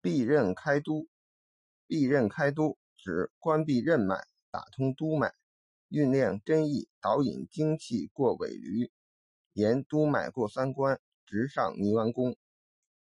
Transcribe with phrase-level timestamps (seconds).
[0.00, 1.08] 闭任开都，
[1.88, 5.32] 闭任开都指关闭任脉，打通督脉，
[5.90, 8.90] 酝酿真意，导引精气过尾闾，
[9.54, 12.36] 沿督脉过三关，直上泥丸宫。